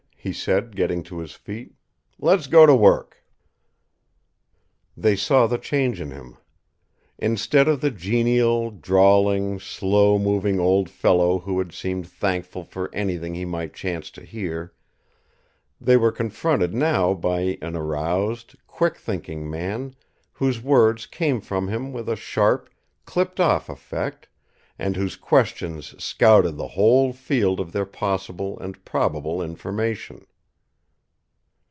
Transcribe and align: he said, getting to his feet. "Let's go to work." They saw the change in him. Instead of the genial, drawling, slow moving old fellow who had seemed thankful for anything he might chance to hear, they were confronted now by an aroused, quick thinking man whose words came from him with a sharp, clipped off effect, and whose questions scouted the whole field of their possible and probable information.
he 0.23 0.31
said, 0.31 0.75
getting 0.75 1.01
to 1.01 1.17
his 1.17 1.31
feet. 1.33 1.73
"Let's 2.19 2.45
go 2.45 2.67
to 2.67 2.75
work." 2.75 3.23
They 4.95 5.15
saw 5.15 5.47
the 5.47 5.57
change 5.57 5.99
in 5.99 6.11
him. 6.11 6.37
Instead 7.17 7.67
of 7.67 7.81
the 7.81 7.89
genial, 7.89 8.69
drawling, 8.69 9.59
slow 9.59 10.19
moving 10.19 10.59
old 10.59 10.91
fellow 10.91 11.39
who 11.39 11.57
had 11.57 11.73
seemed 11.73 12.05
thankful 12.07 12.63
for 12.63 12.93
anything 12.93 13.33
he 13.33 13.45
might 13.45 13.73
chance 13.73 14.11
to 14.11 14.21
hear, 14.23 14.71
they 15.81 15.97
were 15.97 16.11
confronted 16.11 16.71
now 16.71 17.15
by 17.15 17.57
an 17.59 17.75
aroused, 17.75 18.55
quick 18.67 18.97
thinking 18.97 19.49
man 19.49 19.95
whose 20.33 20.61
words 20.61 21.07
came 21.07 21.41
from 21.41 21.67
him 21.67 21.91
with 21.91 22.07
a 22.07 22.15
sharp, 22.15 22.69
clipped 23.05 23.39
off 23.39 23.69
effect, 23.69 24.27
and 24.79 24.95
whose 24.95 25.15
questions 25.15 25.93
scouted 26.03 26.57
the 26.57 26.69
whole 26.69 27.13
field 27.13 27.59
of 27.59 27.71
their 27.71 27.85
possible 27.85 28.57
and 28.57 28.83
probable 28.83 29.39
information. 29.39 30.25